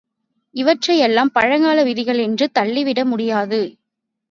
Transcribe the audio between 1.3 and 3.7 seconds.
பழங்கால விதிகள் என்று தள்ளிவிட முடியாது.